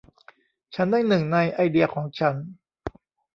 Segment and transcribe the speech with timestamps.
[0.75, 2.35] ฉันได้หนึ่งในไอเดียของฉัน